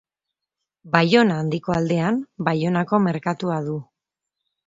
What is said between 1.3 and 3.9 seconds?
Handiko aldean Baionako merkatua du.